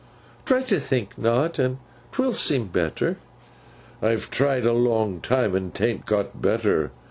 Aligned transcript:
'Try 0.45 0.63
to 0.63 0.79
think 0.79 1.15
not; 1.15 1.59
and 1.59 1.77
'twill 2.11 2.33
seem 2.33 2.65
better.' 2.65 3.17
'I've 4.01 4.31
tried 4.31 4.65
a 4.65 4.73
long 4.73 5.21
time, 5.21 5.53
and 5.53 5.71
'ta'nt 5.75 6.07
got 6.07 6.41
better. 6.41 6.89